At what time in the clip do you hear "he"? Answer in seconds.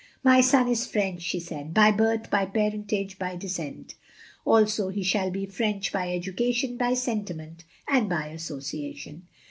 4.89-5.03